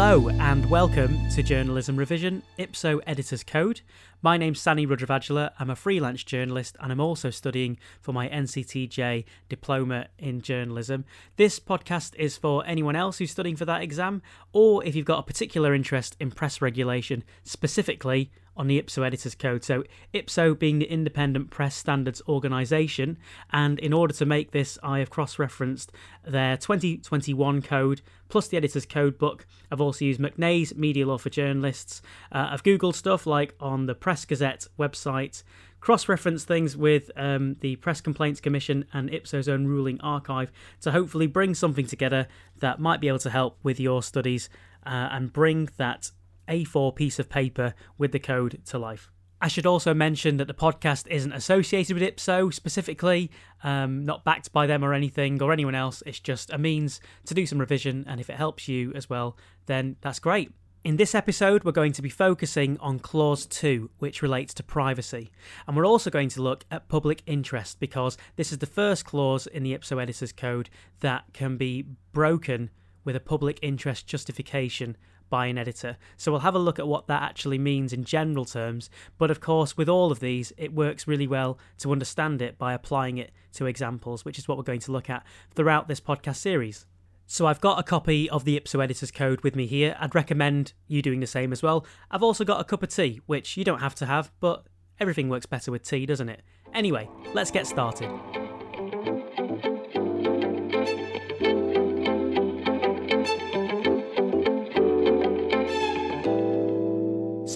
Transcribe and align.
Hello 0.00 0.28
and 0.28 0.70
welcome 0.70 1.28
to 1.30 1.42
Journalism 1.42 1.96
Revision, 1.96 2.44
Ipso 2.56 3.00
Editor's 3.04 3.42
Code. 3.42 3.80
My 4.22 4.36
name's 4.36 4.60
Sani 4.60 4.86
Rudravajula. 4.86 5.50
I'm 5.58 5.70
a 5.70 5.74
freelance 5.74 6.22
journalist 6.22 6.76
and 6.78 6.92
I'm 6.92 7.00
also 7.00 7.30
studying 7.30 7.78
for 8.00 8.12
my 8.12 8.28
NCTJ 8.28 9.24
diploma 9.48 10.06
in 10.16 10.40
journalism. 10.40 11.04
This 11.34 11.58
podcast 11.58 12.14
is 12.14 12.36
for 12.36 12.64
anyone 12.64 12.94
else 12.94 13.18
who's 13.18 13.32
studying 13.32 13.56
for 13.56 13.64
that 13.64 13.82
exam, 13.82 14.22
or 14.52 14.84
if 14.84 14.94
you've 14.94 15.04
got 15.04 15.18
a 15.18 15.24
particular 15.24 15.74
interest 15.74 16.14
in 16.20 16.30
press 16.30 16.62
regulation, 16.62 17.24
specifically 17.42 18.30
on 18.58 18.66
the 18.66 18.82
IPSO 18.82 19.06
Editor's 19.06 19.34
Code. 19.34 19.64
So, 19.64 19.84
IPSO 20.12 20.58
being 20.58 20.80
the 20.80 20.90
Independent 20.90 21.50
Press 21.50 21.76
Standards 21.76 22.20
Organisation, 22.28 23.16
and 23.50 23.78
in 23.78 23.92
order 23.92 24.12
to 24.14 24.26
make 24.26 24.50
this, 24.50 24.78
I 24.82 24.98
have 24.98 25.08
cross 25.08 25.38
referenced 25.38 25.92
their 26.26 26.56
2021 26.56 27.62
code 27.62 28.02
plus 28.28 28.48
the 28.48 28.56
Editor's 28.56 28.86
Code 28.86 29.18
book. 29.18 29.46
I've 29.70 29.80
also 29.80 30.04
used 30.04 30.20
McNae's 30.20 30.74
Media 30.74 31.06
Law 31.06 31.18
for 31.18 31.30
Journalists. 31.30 32.02
Uh, 32.30 32.48
I've 32.50 32.62
Googled 32.62 32.94
stuff 32.94 33.26
like 33.26 33.54
on 33.60 33.86
the 33.86 33.94
Press 33.94 34.24
Gazette 34.24 34.66
website, 34.78 35.42
cross 35.80 36.08
reference 36.08 36.44
things 36.44 36.76
with 36.76 37.10
um, 37.16 37.56
the 37.60 37.76
Press 37.76 38.00
Complaints 38.00 38.40
Commission 38.40 38.84
and 38.92 39.10
IPSO's 39.10 39.48
own 39.48 39.66
ruling 39.66 40.00
archive 40.00 40.52
to 40.80 40.90
hopefully 40.90 41.26
bring 41.26 41.54
something 41.54 41.86
together 41.86 42.26
that 42.58 42.80
might 42.80 43.00
be 43.00 43.08
able 43.08 43.18
to 43.20 43.30
help 43.30 43.58
with 43.62 43.78
your 43.80 44.02
studies 44.02 44.48
uh, 44.84 45.08
and 45.12 45.32
bring 45.32 45.68
that 45.76 46.10
a4 46.48 46.94
piece 46.94 47.18
of 47.18 47.28
paper 47.28 47.74
with 47.96 48.12
the 48.12 48.18
code 48.18 48.60
to 48.66 48.78
life. 48.78 49.10
I 49.40 49.46
should 49.46 49.66
also 49.66 49.94
mention 49.94 50.36
that 50.38 50.48
the 50.48 50.54
podcast 50.54 51.06
isn't 51.08 51.32
associated 51.32 51.94
with 51.94 52.02
Ipso 52.02 52.50
specifically, 52.50 53.30
um, 53.62 54.04
not 54.04 54.24
backed 54.24 54.52
by 54.52 54.66
them 54.66 54.84
or 54.84 54.92
anything 54.92 55.40
or 55.40 55.52
anyone 55.52 55.76
else. 55.76 56.02
It's 56.04 56.18
just 56.18 56.52
a 56.52 56.58
means 56.58 57.00
to 57.26 57.34
do 57.34 57.46
some 57.46 57.58
revision, 57.58 58.04
and 58.08 58.20
if 58.20 58.28
it 58.30 58.36
helps 58.36 58.66
you 58.66 58.92
as 58.94 59.08
well, 59.08 59.36
then 59.66 59.96
that's 60.00 60.18
great. 60.18 60.50
In 60.84 60.96
this 60.96 61.14
episode, 61.14 61.64
we're 61.64 61.72
going 61.72 61.92
to 61.92 62.02
be 62.02 62.08
focusing 62.08 62.78
on 62.78 62.98
Clause 62.98 63.46
2, 63.46 63.90
which 63.98 64.22
relates 64.22 64.54
to 64.54 64.62
privacy. 64.62 65.30
And 65.66 65.76
we're 65.76 65.86
also 65.86 66.08
going 66.08 66.30
to 66.30 66.42
look 66.42 66.64
at 66.70 66.88
public 66.88 67.22
interest 67.26 67.78
because 67.78 68.16
this 68.36 68.52
is 68.52 68.58
the 68.58 68.66
first 68.66 69.04
clause 69.04 69.46
in 69.46 69.62
the 69.62 69.74
Ipso 69.74 69.98
Editor's 69.98 70.32
Code 70.32 70.70
that 71.00 71.24
can 71.32 71.56
be 71.56 71.84
broken 72.12 72.70
with 73.04 73.16
a 73.16 73.20
public 73.20 73.58
interest 73.60 74.06
justification 74.06 74.96
by 75.28 75.46
an 75.46 75.58
editor. 75.58 75.96
So 76.16 76.32
we'll 76.32 76.40
have 76.40 76.54
a 76.54 76.58
look 76.58 76.78
at 76.78 76.88
what 76.88 77.06
that 77.06 77.22
actually 77.22 77.58
means 77.58 77.92
in 77.92 78.04
general 78.04 78.44
terms. 78.44 78.90
But 79.18 79.30
of 79.30 79.40
course, 79.40 79.76
with 79.76 79.88
all 79.88 80.10
of 80.12 80.20
these, 80.20 80.52
it 80.56 80.72
works 80.72 81.06
really 81.06 81.26
well 81.26 81.58
to 81.78 81.92
understand 81.92 82.42
it 82.42 82.58
by 82.58 82.72
applying 82.72 83.18
it 83.18 83.32
to 83.54 83.66
examples, 83.66 84.24
which 84.24 84.38
is 84.38 84.48
what 84.48 84.58
we're 84.58 84.64
going 84.64 84.80
to 84.80 84.92
look 84.92 85.10
at 85.10 85.24
throughout 85.54 85.88
this 85.88 86.00
podcast 86.00 86.36
series. 86.36 86.86
So 87.26 87.46
I've 87.46 87.60
got 87.60 87.78
a 87.78 87.82
copy 87.82 88.30
of 88.30 88.44
the 88.44 88.56
Ipso 88.56 88.80
Editor's 88.80 89.10
Code 89.10 89.42
with 89.42 89.54
me 89.54 89.66
here. 89.66 89.94
I'd 90.00 90.14
recommend 90.14 90.72
you 90.86 91.02
doing 91.02 91.20
the 91.20 91.26
same 91.26 91.52
as 91.52 91.62
well. 91.62 91.84
I've 92.10 92.22
also 92.22 92.42
got 92.42 92.60
a 92.60 92.64
cup 92.64 92.82
of 92.82 92.88
tea, 92.88 93.20
which 93.26 93.56
you 93.56 93.64
don't 93.64 93.80
have 93.80 93.94
to 93.96 94.06
have, 94.06 94.32
but 94.40 94.64
everything 94.98 95.28
works 95.28 95.44
better 95.44 95.70
with 95.70 95.82
tea, 95.82 96.06
doesn't 96.06 96.30
it? 96.30 96.42
Anyway, 96.72 97.08
let's 97.34 97.50
get 97.50 97.66
started. 97.66 98.08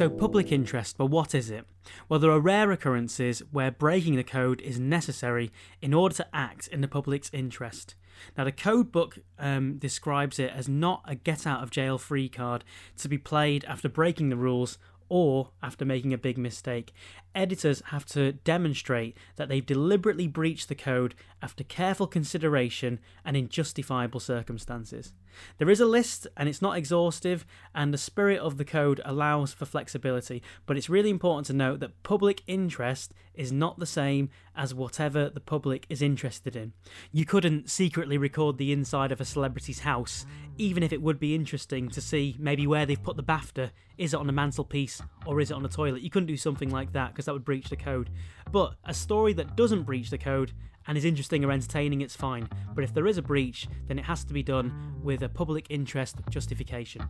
So, 0.03 0.11
public 0.11 0.51
interest, 0.51 0.99
but 0.99 1.07
what 1.07 1.33
is 1.33 1.49
it? 1.49 1.65
Well, 2.09 2.19
there 2.19 2.33
are 2.33 2.41
rare 2.41 2.73
occurrences 2.73 3.41
where 3.53 3.71
breaking 3.71 4.17
the 4.17 4.25
code 4.25 4.61
is 4.61 4.81
necessary 4.81 5.53
in 5.81 5.95
order 5.95 6.13
to 6.17 6.27
act 6.35 6.67
in 6.67 6.81
the 6.81 6.89
public's 6.89 7.31
interest. 7.33 7.95
Now, 8.37 8.43
the 8.43 8.51
code 8.51 8.91
book 8.91 9.21
um, 9.39 9.79
describes 9.79 10.41
it 10.41 10.51
as 10.53 10.69
not 10.69 11.05
a 11.07 11.15
get 11.15 11.47
out 11.47 11.63
of 11.63 11.71
jail 11.71 11.99
free 11.99 12.29
card 12.29 12.65
to 12.97 13.09
be 13.09 13.17
played 13.17 13.65
after 13.67 13.89
breaking 13.89 14.31
the 14.31 14.37
rules 14.37 14.77
or 15.09 15.51
after 15.63 15.85
making 15.85 16.13
a 16.13 16.19
big 16.19 16.37
mistake. 16.37 16.93
Editors 17.35 17.83
have 17.87 18.05
to 18.07 18.33
demonstrate 18.33 19.17
that 19.37 19.49
they've 19.49 19.65
deliberately 19.65 20.27
breached 20.27 20.69
the 20.69 20.75
code 20.75 21.15
after 21.43 21.65
careful 21.65 22.07
consideration 22.07 22.99
and 23.25 23.37
in 23.37 23.49
justifiable 23.49 24.21
circumstances. 24.21 25.13
There 25.59 25.71
is 25.71 25.81
a 25.81 25.87
list 25.87 26.27
and 26.37 26.49
it's 26.49 26.63
not 26.63 26.77
exhaustive, 26.77 27.47
and 27.75 27.93
the 27.93 27.99
spirit 27.99 28.39
of 28.41 28.59
the 28.59 28.65
code 28.65 29.01
allows 29.05 29.53
for 29.53 29.65
flexibility, 29.65 30.43
but 30.67 30.77
it's 30.77 30.91
really 30.91 31.11
important 31.11 31.47
to 31.47 31.53
note 31.53 31.81
that 31.81 32.03
public 32.03 32.43
interest 32.47 33.15
is 33.35 33.51
not 33.51 33.79
the 33.79 33.87
same 33.87 34.29
as 34.55 34.75
whatever 34.75 35.31
the 35.31 35.41
public 35.41 35.87
is 35.89 36.03
interested 36.03 36.55
in. 36.55 36.73
You 37.11 37.25
couldn't 37.25 37.71
secretly 37.71 38.19
record 38.19 38.59
the 38.59 38.73
inside 38.73 39.11
of 39.11 39.21
a 39.21 39.25
celebrity's 39.25 39.81
house, 39.81 40.27
even 40.59 40.83
if 40.83 40.93
it 40.93 41.01
would 41.01 41.19
be 41.19 41.35
interesting 41.35 41.89
to 41.91 42.01
see 42.01 42.37
maybe 42.39 42.67
where 42.67 42.85
they've 42.85 43.03
put 43.03 43.17
the 43.17 43.23
BAFTA. 43.23 43.71
Is 43.97 44.15
it 44.15 44.21
on 44.21 44.27
the 44.27 44.33
mantelpiece 44.33 45.01
or 45.27 45.41
is 45.41 45.51
it 45.51 45.55
on 45.55 45.63
the 45.63 45.69
toilet? 45.69 46.03
You 46.03 46.11
couldn't 46.11 46.27
do 46.27 46.37
something 46.37 46.71
like 46.71 46.93
that 46.93 47.15
because 47.23 47.27
that 47.27 47.35
would 47.35 47.45
breach 47.45 47.69
the 47.69 47.77
code. 47.77 48.11
But 48.51 48.75
a 48.85 48.93
story 48.93 49.33
that 49.35 49.57
doesn't 49.57 49.85
breach 49.85 50.11
the 50.11 50.19
code 50.19 50.53
and 50.89 50.99
is 50.99 51.05
interesting 51.05 51.45
or 51.45 51.53
entertaining, 51.53 52.01
it's 52.01 52.17
fine. 52.17 52.49
But 52.75 52.83
if 52.83 52.93
there 52.93 53.07
is 53.07 53.17
a 53.17 53.23
breach, 53.23 53.69
then 53.87 53.97
it 53.97 54.05
has 54.07 54.25
to 54.25 54.35
be 54.35 54.43
done 54.43 54.97
with 55.01 55.23
a 55.23 55.29
public 55.29 55.67
interest 55.71 56.17
justification. 56.29 57.09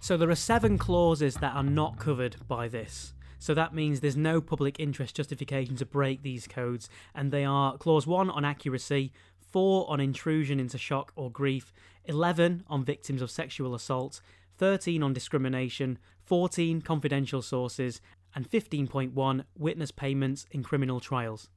So 0.00 0.16
there 0.16 0.30
are 0.30 0.36
seven 0.36 0.78
clauses 0.78 1.34
that 1.34 1.56
are 1.56 1.64
not 1.64 1.98
covered 1.98 2.36
by 2.46 2.68
this. 2.68 3.12
So 3.38 3.54
that 3.54 3.74
means 3.74 4.00
there's 4.00 4.16
no 4.16 4.40
public 4.40 4.80
interest 4.80 5.16
justification 5.16 5.76
to 5.76 5.86
break 5.86 6.22
these 6.22 6.46
codes, 6.46 6.88
and 7.14 7.30
they 7.30 7.44
are 7.44 7.76
clause 7.78 8.06
1 8.06 8.30
on 8.30 8.44
accuracy, 8.44 9.12
4 9.38 9.90
on 9.90 10.00
intrusion 10.00 10.60
into 10.60 10.78
shock 10.78 11.12
or 11.16 11.30
grief, 11.30 11.72
11 12.04 12.64
on 12.66 12.84
victims 12.84 13.22
of 13.22 13.30
sexual 13.30 13.74
assault, 13.74 14.20
13 14.58 15.02
on 15.02 15.12
discrimination, 15.12 15.98
14 16.24 16.82
confidential 16.82 17.40
sources, 17.40 18.00
and 18.34 18.50
15.1 18.50 19.44
witness 19.56 19.90
payments 19.90 20.46
in 20.50 20.62
criminal 20.62 21.00
trials. 21.00 21.48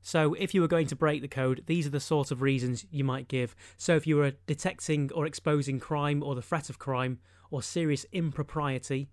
So, 0.00 0.34
if 0.34 0.54
you 0.54 0.60
were 0.60 0.68
going 0.68 0.86
to 0.88 0.96
break 0.96 1.22
the 1.22 1.28
code, 1.28 1.64
these 1.66 1.86
are 1.86 1.90
the 1.90 2.00
sort 2.00 2.30
of 2.30 2.40
reasons 2.40 2.86
you 2.90 3.02
might 3.04 3.28
give. 3.28 3.56
So, 3.76 3.96
if 3.96 4.06
you 4.06 4.16
were 4.16 4.32
detecting 4.46 5.10
or 5.12 5.26
exposing 5.26 5.80
crime 5.80 6.22
or 6.22 6.34
the 6.34 6.42
threat 6.42 6.70
of 6.70 6.78
crime 6.78 7.18
or 7.50 7.62
serious 7.62 8.06
impropriety, 8.12 9.08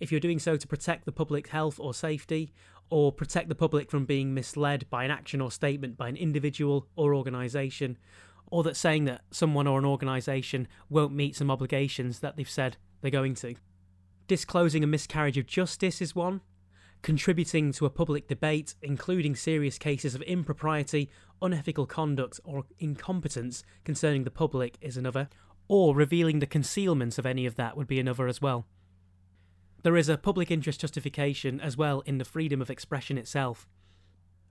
if 0.00 0.10
you're 0.10 0.20
doing 0.20 0.38
so 0.38 0.56
to 0.56 0.66
protect 0.66 1.04
the 1.04 1.12
public 1.12 1.48
health 1.48 1.78
or 1.80 1.94
safety, 1.94 2.52
or 2.90 3.10
protect 3.10 3.48
the 3.48 3.54
public 3.54 3.90
from 3.90 4.04
being 4.04 4.32
misled 4.32 4.88
by 4.90 5.04
an 5.04 5.10
action 5.10 5.40
or 5.40 5.50
statement 5.50 5.96
by 5.96 6.08
an 6.08 6.16
individual 6.16 6.86
or 6.96 7.14
organisation, 7.14 7.98
or 8.48 8.62
that 8.62 8.76
saying 8.76 9.04
that 9.06 9.22
someone 9.30 9.66
or 9.66 9.78
an 9.78 9.84
organisation 9.84 10.68
won't 10.88 11.12
meet 11.12 11.34
some 11.34 11.50
obligations 11.50 12.20
that 12.20 12.36
they've 12.36 12.48
said 12.48 12.76
they're 13.00 13.10
going 13.10 13.34
to. 13.34 13.54
Disclosing 14.28 14.84
a 14.84 14.88
miscarriage 14.88 15.38
of 15.38 15.46
justice 15.46 16.00
is 16.00 16.14
one. 16.14 16.40
Contributing 17.02 17.72
to 17.72 17.86
a 17.86 17.90
public 17.90 18.26
debate, 18.26 18.74
including 18.82 19.36
serious 19.36 19.78
cases 19.78 20.14
of 20.14 20.22
impropriety, 20.22 21.10
unethical 21.42 21.86
conduct, 21.86 22.40
or 22.44 22.64
incompetence 22.78 23.62
concerning 23.84 24.24
the 24.24 24.30
public, 24.30 24.76
is 24.80 24.96
another. 24.96 25.28
Or 25.68 25.94
revealing 25.94 26.38
the 26.38 26.46
concealment 26.46 27.18
of 27.18 27.26
any 27.26 27.46
of 27.46 27.56
that 27.56 27.76
would 27.76 27.86
be 27.86 28.00
another 28.00 28.26
as 28.26 28.40
well. 28.40 28.66
There 29.86 29.96
is 29.96 30.08
a 30.08 30.18
public 30.18 30.50
interest 30.50 30.80
justification 30.80 31.60
as 31.60 31.76
well 31.76 32.00
in 32.00 32.18
the 32.18 32.24
freedom 32.24 32.60
of 32.60 32.70
expression 32.70 33.16
itself. 33.16 33.68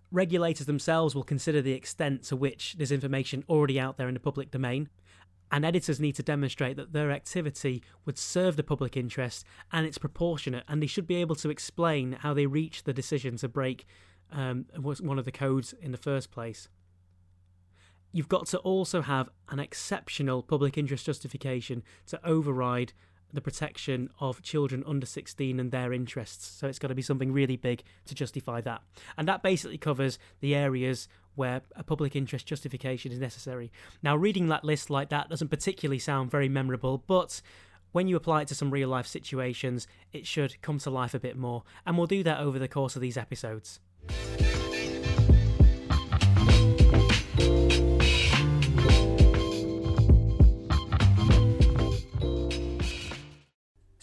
Regulators 0.09 0.65
themselves 0.65 1.13
will 1.13 1.25
consider 1.25 1.61
the 1.61 1.73
extent 1.73 2.23
to 2.27 2.37
which 2.37 2.75
there's 2.77 2.89
information 2.89 3.43
already 3.49 3.77
out 3.77 3.97
there 3.97 4.07
in 4.07 4.13
the 4.13 4.21
public 4.21 4.49
domain, 4.49 4.87
and 5.51 5.65
editors 5.65 5.99
need 5.99 6.15
to 6.15 6.23
demonstrate 6.23 6.77
that 6.77 6.93
their 6.93 7.11
activity 7.11 7.83
would 8.05 8.17
serve 8.17 8.55
the 8.55 8.63
public 8.63 8.95
interest 8.95 9.43
and 9.73 9.85
it's 9.85 9.97
proportionate, 9.97 10.63
and 10.69 10.81
they 10.81 10.87
should 10.87 11.05
be 11.05 11.15
able 11.15 11.35
to 11.35 11.49
explain 11.49 12.13
how 12.13 12.33
they 12.33 12.45
reached 12.45 12.85
the 12.85 12.93
decision 12.93 13.35
to 13.35 13.49
break 13.49 13.85
um, 14.31 14.67
one 14.79 15.19
of 15.19 15.25
the 15.25 15.33
codes 15.33 15.73
in 15.81 15.91
the 15.91 15.97
first 15.97 16.31
place. 16.31 16.69
You've 18.13 18.29
got 18.29 18.45
to 18.45 18.59
also 18.59 19.01
have 19.01 19.27
an 19.49 19.59
exceptional 19.59 20.43
public 20.43 20.77
interest 20.77 21.05
justification 21.05 21.83
to 22.05 22.25
override 22.25 22.93
the 23.35 23.41
protection 23.41 24.09
of 24.19 24.41
children 24.41 24.83
under 24.87 25.05
16 25.05 25.59
and 25.59 25.71
their 25.71 25.93
interests. 25.93 26.47
So 26.47 26.67
it's 26.67 26.79
got 26.79 26.87
to 26.87 26.95
be 26.95 27.01
something 27.01 27.31
really 27.31 27.57
big 27.57 27.83
to 28.05 28.15
justify 28.15 28.61
that. 28.61 28.81
And 29.17 29.27
that 29.27 29.43
basically 29.43 29.77
covers 29.77 30.17
the 30.39 30.55
areas 30.55 31.07
where 31.35 31.61
a 31.75 31.83
public 31.83 32.15
interest 32.15 32.47
justification 32.47 33.11
is 33.11 33.19
necessary. 33.19 33.71
Now, 34.01 34.15
reading 34.15 34.47
that 34.47 34.63
list 34.63 34.89
like 34.89 35.09
that 35.09 35.29
doesn't 35.29 35.49
particularly 35.49 35.99
sound 35.99 36.31
very 36.31 36.49
memorable, 36.49 37.03
but 37.05 37.41
when 37.91 38.07
you 38.07 38.15
apply 38.15 38.41
it 38.41 38.47
to 38.49 38.55
some 38.55 38.71
real 38.71 38.89
life 38.89 39.07
situations, 39.07 39.87
it 40.11 40.25
should 40.25 40.61
come 40.61 40.79
to 40.79 40.89
life 40.89 41.13
a 41.13 41.19
bit 41.19 41.37
more. 41.37 41.63
And 41.85 41.97
we'll 41.97 42.07
do 42.07 42.23
that 42.23 42.39
over 42.39 42.59
the 42.59 42.67
course 42.67 42.95
of 42.95 43.01
these 43.01 43.17
episodes. 43.17 43.79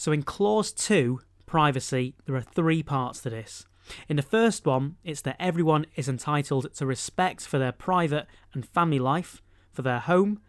So 0.02 0.10
in 0.10 0.24
clause 0.24 0.72
2, 0.72 1.20
privacy, 1.46 2.16
there 2.26 2.34
are 2.34 2.40
three 2.40 2.82
parts 2.82 3.20
to 3.20 3.30
this. 3.30 3.66
In 4.08 4.16
the 4.16 4.22
first 4.22 4.66
one, 4.66 4.96
it's 5.04 5.20
that 5.20 5.36
everyone 5.38 5.86
is 5.94 6.08
entitled 6.08 6.74
to 6.74 6.86
respect 6.86 7.42
for 7.42 7.60
their 7.60 7.70
private 7.70 8.26
and 8.52 8.66
family 8.66 8.98
life, 8.98 9.42
for 9.72 9.82
their 9.82 10.00
home, 10.00 10.40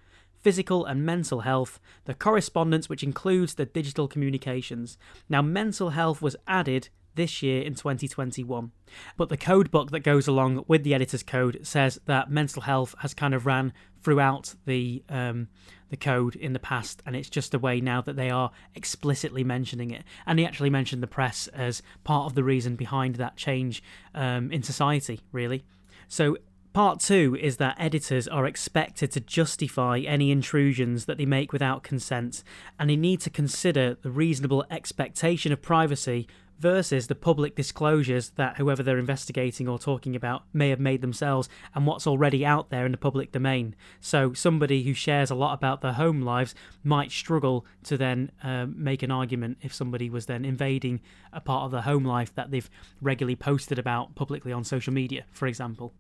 physical 0.42 0.86
and 0.86 1.06
mental 1.06 1.42
health, 1.42 1.80
the 2.06 2.16
correspondence, 2.16 2.90
which 2.90 3.04
includes 3.04 3.54
the 3.54 3.68
digital 3.68 4.08
communications. 4.08 4.98
Now, 5.30 5.44
mental 5.44 5.92
health 5.92 6.20
was 6.20 6.36
added 6.48 6.90
this 7.16 7.42
year 7.42 7.62
in 7.62 7.76
2021. 7.76 8.72
But 9.18 9.30
the 9.30 9.38
code 9.38 9.72
book 9.72 9.92
that 9.92 10.02
goes 10.02 10.28
along 10.28 10.66
with 10.68 10.84
the 10.84 10.94
editor's 10.94 11.24
code 11.24 11.60
says 11.64 12.00
that 12.06 12.32
mental 12.32 12.64
health 12.64 12.96
has 13.00 13.14
kind 13.14 13.34
of 13.34 13.46
ran 13.46 13.74
throughout 14.02 14.56
the 14.66 15.04
um, 15.10 15.48
the 15.90 15.98
code 15.98 16.36
in 16.36 16.54
the 16.54 16.60
past, 16.60 17.04
and 17.06 17.16
it's 17.16 17.30
just 17.30 17.54
a 17.54 17.60
way 17.60 17.80
now 17.80 18.02
that 18.02 18.16
they 18.16 18.32
are 18.32 18.50
explicitly 18.74 19.44
mentioning 19.44 19.92
it. 19.92 20.04
And 20.26 20.40
he 20.40 20.46
actually 20.46 20.72
mentioned 20.72 21.04
the 21.04 21.08
press 21.08 21.48
as 21.50 21.84
part 22.04 22.26
of 22.26 22.34
the 22.34 22.44
reason 22.44 22.76
behind 22.76 23.16
that 23.16 23.38
change 23.38 23.84
um, 24.16 24.52
in 24.52 24.64
society, 24.64 25.22
really. 25.32 25.66
So 26.08 26.38
Part 26.74 27.02
two 27.02 27.38
is 27.40 27.58
that 27.58 27.76
editors 27.78 28.28
are 28.28 28.48
expected 28.48 29.12
to 29.12 29.20
justify 29.20 30.00
any 30.00 30.32
intrusions 30.32 31.06
that 31.06 31.20
they 31.20 31.26
make 31.26 31.54
without 31.54 31.84
consent, 31.84 32.44
and 32.80 32.90
they 32.90 32.96
need 32.96 33.22
to 33.22 33.30
consider 33.30 33.96
the 34.02 34.10
reasonable 34.10 34.66
expectation 34.72 35.52
of 35.52 35.62
privacy 35.62 36.28
versus 36.58 37.06
the 37.06 37.14
public 37.14 37.56
disclosures 37.56 38.32
that 38.38 38.58
whoever 38.58 38.82
they're 38.82 38.98
investigating 38.98 39.68
or 39.68 39.78
talking 39.78 40.16
about 40.16 40.46
may 40.52 40.70
have 40.70 40.80
made 40.80 41.02
themselves 41.02 41.48
and 41.76 41.86
what's 41.86 42.08
already 42.08 42.44
out 42.44 42.72
there 42.72 42.88
in 42.88 42.92
the 42.92 42.98
public 42.98 43.32
domain. 43.32 43.76
So, 44.02 44.34
somebody 44.34 44.82
who 44.82 44.96
shares 44.96 45.30
a 45.30 45.36
lot 45.36 45.54
about 45.54 45.82
their 45.82 45.94
home 45.94 46.24
lives 46.24 46.56
might 46.84 47.12
struggle 47.12 47.68
to 47.84 47.98
then 47.98 48.32
uh, 48.44 48.66
make 48.66 49.04
an 49.04 49.12
argument 49.12 49.60
if 49.62 49.76
somebody 49.76 50.10
was 50.10 50.26
then 50.26 50.44
invading 50.44 51.02
a 51.32 51.40
part 51.40 51.66
of 51.66 51.72
their 51.72 51.82
home 51.82 52.04
life 52.04 52.34
that 52.34 52.50
they've 52.50 52.70
regularly 53.00 53.36
posted 53.36 53.78
about 53.78 54.16
publicly 54.16 54.52
on 54.52 54.64
social 54.64 54.92
media, 54.92 55.26
for 55.34 55.46
example. 55.46 55.94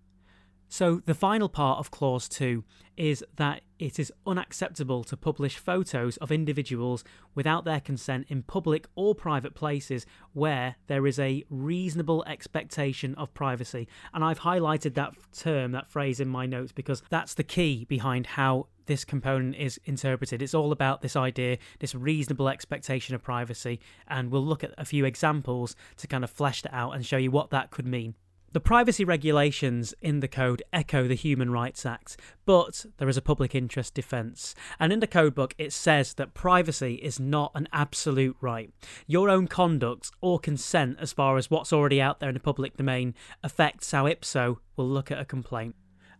So, 0.69 1.01
the 1.05 1.13
final 1.13 1.49
part 1.49 1.79
of 1.79 1.91
Clause 1.91 2.27
2 2.27 2.63
is 2.97 3.23
that 3.35 3.61
it 3.79 3.99
is 3.99 4.11
unacceptable 4.25 5.03
to 5.03 5.17
publish 5.17 5.57
photos 5.57 6.17
of 6.17 6.31
individuals 6.31 7.03
without 7.35 7.65
their 7.65 7.79
consent 7.79 8.25
in 8.29 8.43
public 8.43 8.87
or 8.95 9.13
private 9.13 9.55
places 9.55 10.05
where 10.33 10.75
there 10.87 11.05
is 11.05 11.19
a 11.19 11.43
reasonable 11.49 12.23
expectation 12.25 13.15
of 13.15 13.33
privacy. 13.33 13.87
And 14.13 14.23
I've 14.23 14.39
highlighted 14.39 14.93
that 14.95 15.13
term, 15.31 15.71
that 15.73 15.87
phrase 15.87 16.19
in 16.19 16.27
my 16.27 16.45
notes, 16.45 16.71
because 16.71 17.03
that's 17.09 17.33
the 17.33 17.43
key 17.43 17.85
behind 17.85 18.25
how 18.25 18.67
this 18.85 19.05
component 19.05 19.55
is 19.55 19.79
interpreted. 19.85 20.41
It's 20.41 20.53
all 20.53 20.71
about 20.71 21.01
this 21.01 21.15
idea, 21.15 21.57
this 21.79 21.95
reasonable 21.95 22.49
expectation 22.49 23.15
of 23.15 23.23
privacy, 23.23 23.79
and 24.07 24.31
we'll 24.31 24.45
look 24.45 24.63
at 24.63 24.73
a 24.77 24.85
few 24.85 25.05
examples 25.05 25.75
to 25.97 26.07
kind 26.07 26.23
of 26.23 26.29
flesh 26.29 26.61
that 26.63 26.73
out 26.73 26.91
and 26.91 27.05
show 27.05 27.17
you 27.17 27.31
what 27.31 27.49
that 27.51 27.71
could 27.71 27.85
mean. 27.87 28.15
The 28.53 28.59
privacy 28.59 29.03
regulations 29.03 29.95
in 29.99 30.19
the 30.19 30.27
code 30.27 30.61
echo 30.71 31.07
the 31.07 31.15
Human 31.15 31.49
Rights 31.49 31.87
Act, 31.87 32.17
but 32.45 32.85
there 32.97 33.09
is 33.09 33.17
a 33.17 33.21
public 33.21 33.55
interest 33.55 33.95
defence. 33.95 34.53
And 34.79 34.93
in 34.93 34.99
the 34.99 35.07
codebook, 35.07 35.53
it 35.57 35.73
says 35.73 36.13
that 36.13 36.35
privacy 36.35 36.93
is 37.01 37.19
not 37.19 37.51
an 37.55 37.67
absolute 37.73 38.37
right. 38.41 38.71
Your 39.07 39.27
own 39.27 39.47
conduct 39.47 40.11
or 40.21 40.37
consent, 40.37 40.97
as 40.99 41.11
far 41.11 41.37
as 41.37 41.49
what's 41.49 41.73
already 41.73 41.99
out 41.99 42.19
there 42.19 42.29
in 42.29 42.35
the 42.35 42.39
public 42.39 42.77
domain, 42.77 43.15
affects 43.41 43.89
how 43.89 44.05
IPSO 44.05 44.57
will 44.75 44.87
look 44.87 45.09
at 45.09 45.19
a 45.19 45.25
complaint. 45.25 45.75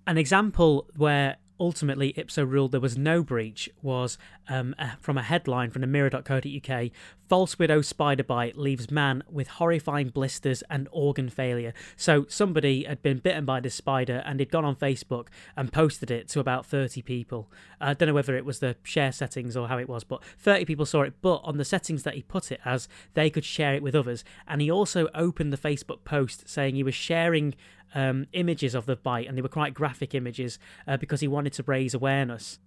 An 0.08 0.18
example 0.18 0.90
where 0.96 1.38
ultimately 1.64 2.14
Ipso 2.18 2.44
ruled 2.44 2.74
there 2.74 2.82
was 2.82 2.98
no 2.98 3.24
breach 3.24 3.70
was 3.82 4.18
um, 4.50 4.76
from 5.00 5.18
a 5.18 5.24
headline 5.24 5.72
from 5.72 5.80
the 5.80 5.88
mirror.co.uk 5.88 6.92
False 7.34 7.58
widow 7.58 7.82
spider 7.82 8.24
bite 8.24 8.58
leaves 8.58 8.92
man 8.92 9.24
with 9.32 9.48
horrifying 9.48 10.10
blisters 10.10 10.62
and 10.70 10.90
organ 10.92 11.30
failure. 11.30 11.74
So 11.96 12.26
somebody 12.28 12.84
had 12.84 13.02
been 13.02 13.20
bitten 13.20 13.46
by 13.46 13.62
this 13.62 13.74
spider 13.74 14.22
and 14.26 14.40
he'd 14.40 14.52
gone 14.52 14.66
on 14.66 14.76
Facebook 14.76 15.30
and 15.56 15.72
posted 15.72 16.12
it 16.12 16.28
to 16.30 16.42
about 16.42 16.66
30 16.66 17.02
people. 17.02 17.50
I 17.80 17.94
don't 17.94 18.08
know 18.08 18.14
whether 18.14 18.36
it 18.36 18.46
was 18.46 18.60
the 18.60 18.76
share 18.84 19.12
settings 19.12 19.56
or 19.56 19.70
how 19.70 19.80
it 19.80 19.88
was, 19.90 20.04
but 20.04 20.24
30 20.38 20.66
people 20.66 20.86
saw 20.86 21.02
it. 21.04 21.14
But 21.22 21.42
on 21.44 21.58
the 21.58 21.66
settings 21.66 22.04
that 22.04 22.16
he 22.16 22.22
put 22.22 22.52
it 22.52 22.60
as, 22.66 22.88
they 23.14 23.30
could 23.30 23.46
share 23.46 23.74
it 23.74 23.82
with 23.82 23.96
others. 23.96 24.26
And 24.48 24.62
he 24.62 24.70
also 24.70 25.08
opened 25.16 25.54
the 25.54 25.58
Facebook 25.58 26.04
post 26.04 26.50
saying 26.50 26.76
he 26.76 26.84
was 26.84 26.94
sharing 26.94 27.56
um, 27.94 28.28
images 28.34 28.76
of 28.76 28.86
the 28.86 28.96
bite, 28.96 29.28
and 29.28 29.38
they 29.38 29.42
were 29.42 29.50
quite 29.50 29.74
graphic 29.74 30.14
images 30.16 30.60
uh, 30.88 30.98
because 30.98 31.22
he 31.22 31.28
wanted 31.28 31.54
to 31.54 31.64
raise 31.64 31.94
awareness. 31.94 32.60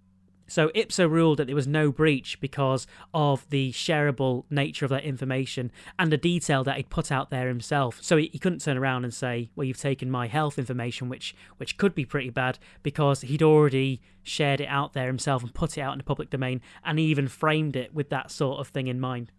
So 0.49 0.69
IPSO 0.69 1.09
ruled 1.09 1.39
that 1.39 1.47
there 1.47 1.55
was 1.55 1.67
no 1.67 1.91
breach 1.91 2.39
because 2.39 2.87
of 3.13 3.47
the 3.49 3.73
shareable 3.73 4.45
nature 4.49 4.85
of 4.85 4.91
that 4.91 5.03
information 5.03 5.71
and 5.99 6.09
the 6.09 6.17
detail 6.17 6.63
that 6.63 6.77
he'd 6.77 6.89
put 6.89 7.11
out 7.11 7.29
there 7.29 7.49
himself. 7.49 7.99
So 8.01 8.15
he, 8.15 8.29
he, 8.31 8.39
couldn't 8.39 8.59
turn 8.59 8.77
around 8.77 9.03
and 9.03 9.13
say, 9.13 9.49
"Well, 9.55 9.65
you've 9.65 9.77
taken 9.77 10.09
my 10.09 10.27
health 10.27 10.57
information," 10.57 11.09
which 11.09 11.35
which 11.57 11.77
could 11.77 11.93
be 11.93 12.05
pretty 12.05 12.29
bad 12.29 12.59
because 12.81 13.21
he'd 13.21 13.43
already 13.43 14.01
shared 14.23 14.61
it 14.61 14.67
out 14.67 14.93
there 14.93 15.07
himself 15.07 15.43
and 15.43 15.53
put 15.53 15.77
it 15.77 15.81
out 15.81 15.91
in 15.93 15.97
the 15.97 16.03
public 16.05 16.29
domain, 16.29 16.61
and 16.83 16.97
he 16.97 17.05
even 17.05 17.27
framed 17.27 17.75
it 17.75 17.93
with 17.93 18.09
that 18.09 18.31
sort 18.31 18.59
of 18.61 18.69
thing 18.69 18.87
in 18.87 19.01
mind. 19.01 19.33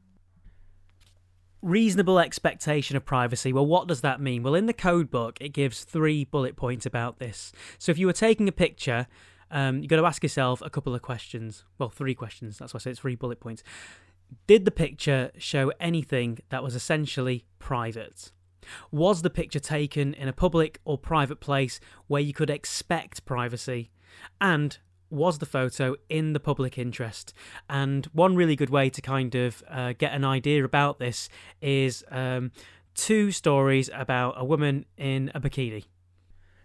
Reasonable 1.60 2.18
expectation 2.18 2.96
of 2.96 3.04
privacy. 3.04 3.52
Well, 3.52 3.66
what 3.66 3.88
does 3.88 4.00
that 4.02 4.20
mean? 4.20 4.42
Well, 4.42 4.54
in 4.54 4.66
the 4.66 4.72
code 4.72 5.10
book, 5.10 5.38
it 5.40 5.50
gives 5.50 5.84
three 5.84 6.24
bullet 6.24 6.56
points 6.56 6.86
about 6.86 7.18
this. 7.18 7.52
So 7.78 7.90
if 7.90 7.98
you 7.98 8.06
were 8.06 8.12
taking 8.12 8.48
a 8.48 8.52
picture 8.52 9.06
um, 9.50 9.78
you've 9.78 9.88
got 9.88 9.96
to 9.96 10.06
ask 10.06 10.22
yourself 10.22 10.62
a 10.62 10.70
couple 10.70 10.94
of 10.94 11.02
questions. 11.02 11.64
Well, 11.78 11.88
three 11.88 12.14
questions. 12.14 12.58
That's 12.58 12.74
why 12.74 12.78
I 12.78 12.80
say 12.80 12.90
it's 12.90 13.00
three 13.00 13.14
bullet 13.14 13.40
points. 13.40 13.62
Did 14.46 14.64
the 14.64 14.70
picture 14.70 15.30
show 15.38 15.72
anything 15.80 16.38
that 16.50 16.62
was 16.62 16.74
essentially 16.74 17.44
private? 17.58 18.30
Was 18.90 19.22
the 19.22 19.30
picture 19.30 19.60
taken 19.60 20.12
in 20.14 20.28
a 20.28 20.32
public 20.32 20.80
or 20.84 20.98
private 20.98 21.40
place 21.40 21.80
where 22.06 22.20
you 22.20 22.34
could 22.34 22.50
expect 22.50 23.24
privacy? 23.24 23.90
And 24.40 24.76
was 25.10 25.38
the 25.38 25.46
photo 25.46 25.96
in 26.08 26.32
the 26.32 26.40
public 26.40 26.78
interest? 26.78 27.32
And 27.68 28.06
one 28.12 28.36
really 28.36 28.56
good 28.56 28.70
way 28.70 28.90
to 28.90 29.00
kind 29.00 29.34
of 29.34 29.62
uh, 29.68 29.94
get 29.96 30.12
an 30.12 30.24
idea 30.24 30.64
about 30.64 30.98
this 30.98 31.28
is 31.60 32.04
um, 32.10 32.52
two 32.94 33.30
stories 33.30 33.88
about 33.94 34.34
a 34.36 34.44
woman 34.44 34.84
in 34.96 35.30
a 35.34 35.40
bikini. 35.40 35.84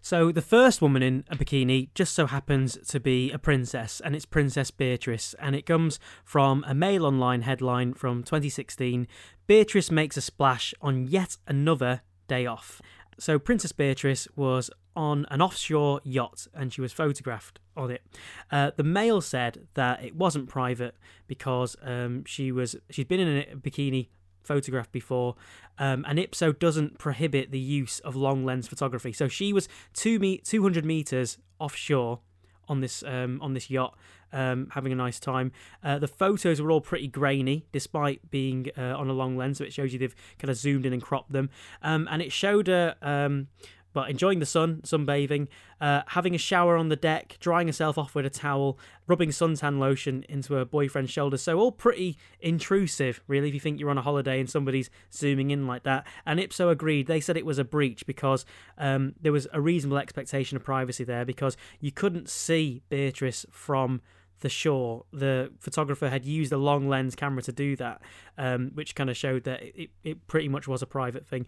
So 0.05 0.33
the 0.33 0.41
first 0.41 0.81
woman 0.81 1.01
in 1.01 1.23
a 1.29 1.37
bikini 1.37 1.87
just 1.95 2.13
so 2.13 2.25
happens 2.25 2.77
to 2.89 2.99
be 2.99 3.31
a 3.31 3.37
princess, 3.37 4.01
and 4.03 4.13
it's 4.13 4.25
Princess 4.25 4.69
Beatrice, 4.69 5.33
and 5.39 5.55
it 5.55 5.65
comes 5.65 5.97
from 6.25 6.65
a 6.67 6.73
Mail 6.73 7.05
Online 7.05 7.43
headline 7.43 7.93
from 7.93 8.21
2016. 8.21 9.07
Beatrice 9.47 9.89
makes 9.89 10.17
a 10.17 10.21
splash 10.21 10.73
on 10.81 11.07
yet 11.07 11.37
another 11.47 12.01
day 12.27 12.45
off. 12.45 12.81
So 13.19 13.39
Princess 13.39 13.71
Beatrice 13.71 14.27
was 14.35 14.69
on 14.95 15.25
an 15.31 15.41
offshore 15.41 16.01
yacht 16.03 16.47
and 16.53 16.71
she 16.71 16.81
was 16.81 16.93
photographed 16.93 17.59
on 17.75 17.91
it. 17.91 18.03
Uh, 18.51 18.71
the 18.75 18.83
Mail 18.83 19.21
said 19.21 19.67
that 19.73 20.03
it 20.03 20.15
wasn't 20.15 20.47
private 20.47 20.95
because 21.27 21.75
um, 21.81 22.23
she 22.25 22.51
was 22.51 22.75
she'd 22.89 23.07
been 23.07 23.19
in 23.19 23.37
a 23.37 23.55
bikini 23.55 24.09
photographed 24.43 24.91
before, 24.91 25.35
um, 25.77 26.05
and 26.07 26.19
IPSO 26.19 26.57
doesn't 26.59 26.99
prohibit 26.99 27.51
the 27.51 27.59
use 27.59 27.99
of 27.99 28.15
long 28.15 28.43
lens 28.43 28.67
photography. 28.67 29.13
So 29.13 29.27
she 29.27 29.53
was 29.53 29.67
two 29.93 30.19
me- 30.19 30.39
200 30.39 30.85
meters 30.85 31.37
offshore 31.59 32.19
on 32.67 32.81
this 32.81 33.03
um, 33.03 33.39
on 33.41 33.53
this 33.53 33.69
yacht, 33.69 33.97
um, 34.31 34.67
having 34.71 34.91
a 34.91 34.95
nice 34.95 35.19
time. 35.19 35.51
Uh, 35.83 35.99
the 35.99 36.07
photos 36.07 36.61
were 36.61 36.71
all 36.71 36.81
pretty 36.81 37.07
grainy, 37.07 37.65
despite 37.71 38.29
being 38.31 38.69
uh, 38.77 38.97
on 38.97 39.09
a 39.09 39.13
long 39.13 39.37
lens, 39.37 39.57
so 39.57 39.63
it 39.63 39.73
shows 39.73 39.93
you 39.93 39.99
they've 39.99 40.15
kind 40.39 40.49
of 40.49 40.57
zoomed 40.57 40.85
in 40.85 40.93
and 40.93 41.01
cropped 41.01 41.31
them. 41.31 41.49
Um, 41.81 42.07
and 42.11 42.21
it 42.21 42.31
showed 42.31 42.67
a 42.69 42.95
um, 43.01 43.47
but 43.93 44.09
enjoying 44.09 44.39
the 44.39 44.45
sun, 44.45 44.81
sunbathing, 44.83 45.47
uh, 45.79 46.01
having 46.07 46.35
a 46.35 46.37
shower 46.37 46.75
on 46.75 46.89
the 46.89 46.95
deck, 46.95 47.37
drying 47.39 47.67
herself 47.67 47.97
off 47.97 48.15
with 48.15 48.25
a 48.25 48.29
towel, 48.29 48.77
rubbing 49.07 49.29
suntan 49.29 49.79
lotion 49.79 50.25
into 50.27 50.55
her 50.55 50.65
boyfriend's 50.65 51.11
shoulder. 51.11 51.37
So, 51.37 51.59
all 51.59 51.71
pretty 51.71 52.17
intrusive, 52.39 53.21
really, 53.27 53.49
if 53.49 53.53
you 53.53 53.59
think 53.59 53.79
you're 53.79 53.89
on 53.89 53.97
a 53.97 54.01
holiday 54.01 54.39
and 54.39 54.49
somebody's 54.49 54.89
zooming 55.11 55.51
in 55.51 55.67
like 55.67 55.83
that. 55.83 56.05
And 56.25 56.39
Ipso 56.39 56.69
agreed. 56.69 57.07
They 57.07 57.21
said 57.21 57.37
it 57.37 57.45
was 57.45 57.59
a 57.59 57.63
breach 57.63 58.05
because 58.05 58.45
um, 58.77 59.13
there 59.21 59.31
was 59.31 59.47
a 59.53 59.61
reasonable 59.61 59.97
expectation 59.97 60.57
of 60.57 60.63
privacy 60.63 61.03
there 61.03 61.25
because 61.25 61.55
you 61.79 61.91
couldn't 61.91 62.29
see 62.29 62.81
Beatrice 62.89 63.45
from 63.51 64.01
the 64.43 64.49
shore. 64.49 65.05
The 65.11 65.51
photographer 65.59 66.09
had 66.09 66.25
used 66.25 66.51
a 66.51 66.57
long 66.57 66.87
lens 66.87 67.15
camera 67.15 67.41
to 67.43 67.51
do 67.51 67.75
that, 67.77 68.01
um, 68.37 68.71
which 68.73 68.93
kind 68.93 69.09
of 69.09 69.17
showed 69.17 69.45
that 69.45 69.63
it, 69.63 69.89
it 70.03 70.27
pretty 70.27 70.49
much 70.49 70.67
was 70.67 70.81
a 70.81 70.85
private 70.85 71.25
thing. 71.25 71.47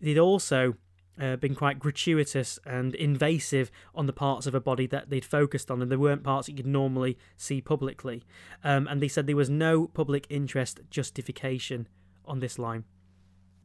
They'd 0.00 0.18
also 0.18 0.74
uh, 1.20 1.36
been 1.36 1.54
quite 1.54 1.78
gratuitous 1.78 2.58
and 2.64 2.94
invasive 2.94 3.70
on 3.94 4.06
the 4.06 4.12
parts 4.12 4.46
of 4.46 4.54
a 4.54 4.60
body 4.60 4.86
that 4.86 5.10
they'd 5.10 5.24
focused 5.24 5.70
on, 5.70 5.82
and 5.82 5.90
there 5.90 5.98
weren't 5.98 6.24
parts 6.24 6.46
that 6.46 6.56
you'd 6.56 6.66
normally 6.66 7.18
see 7.36 7.60
publicly. 7.60 8.24
Um, 8.64 8.86
and 8.88 9.02
they 9.02 9.08
said 9.08 9.26
there 9.26 9.36
was 9.36 9.50
no 9.50 9.86
public 9.86 10.26
interest 10.30 10.80
justification 10.90 11.88
on 12.24 12.40
this 12.40 12.58
line. 12.58 12.84